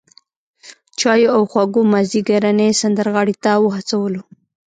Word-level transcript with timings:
چایو 0.99 1.29
او 1.35 1.43
خوږو 1.51 1.81
مازیګرنۍ 1.91 2.69
سمندرغاړې 2.79 3.35
ته 3.43 3.51
وهڅولو. 3.63 4.21